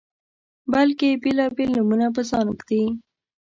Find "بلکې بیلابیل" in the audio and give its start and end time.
0.71-1.69